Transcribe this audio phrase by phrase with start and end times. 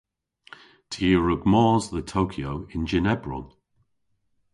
[0.91, 3.47] Ty a wrug mos dhe Tokyo yn jynn ebron.